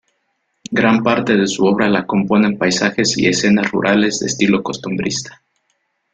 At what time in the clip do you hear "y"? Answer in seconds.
3.19-3.27